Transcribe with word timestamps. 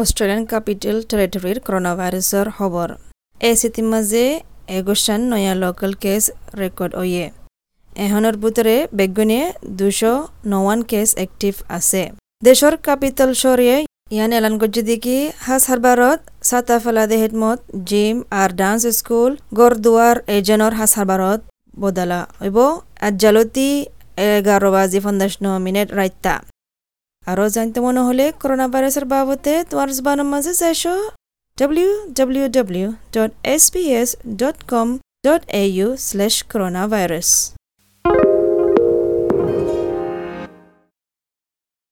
Australian 0.00 0.42
capital 0.48 0.96
টেৰিটৰীৰ 1.10 1.58
corona 1.66 1.92
ভাইৰাছৰ 1.98 2.46
খবৰ। 2.56 2.90
এই 3.40 3.54
চিটিৰ 3.60 3.86
মাজে 3.92 4.24
এগোচান 4.78 5.20
নয়া 5.30 5.54
লোকাল 5.60 5.92
কেস 6.02 6.24
রেকর্ড 6.60 6.92
হয়ে 7.00 7.24
এখনের 7.96 8.36
ভিতরে 8.42 8.74
বেগুনে 8.98 9.40
দুশো 9.78 10.12
নওয়ান 10.52 10.80
কেস 10.90 11.08
অ্যাক্টিভ 11.18 11.54
আছে। 11.76 12.02
দেশৰ 12.42 12.74
কাপিতাল 12.86 13.30
শহরে 13.42 13.76
ইয়ান 14.14 14.30
এলান 14.38 14.54
করছে 14.60 14.82
দেখি 14.90 15.18
হাস 15.46 15.62
হারবারত 15.70 16.20
সাতা 16.48 16.76
ফেলাদে 16.84 17.16
হেডমত 17.22 17.60
জিম 17.88 18.16
আর 18.40 18.50
ডান্স 18.60 18.82
স্কুল 18.98 19.30
গরদুয়ার 19.58 20.16
এজেনর 20.36 20.72
হাস 20.78 20.92
হারবারত 20.98 21.40
বদলা। 21.82 22.20
হইব 22.40 22.58
আজ্জালতি 23.08 23.68
এগারো 24.28 24.68
বাজি 24.74 24.98
পঞ্চাশ 25.04 25.32
ন 25.44 25.46
মিনিট 25.66 25.88
রাইতা 26.00 26.34
আরও 27.26 27.48
জানতে 27.48 27.80
মনে 27.80 28.00
হলে 28.00 28.32
করোনা 28.40 28.68
ভাইরাসের 28.68 29.04
বাবদে 29.04 29.64
তোমার 29.70 29.92
জবানের 29.92 30.24
মাঝে 30.24 30.54
যাইছো 30.54 31.10
স্ল্যাশ 33.58 33.72
slash 35.98 36.44
coronavirus 36.52 37.55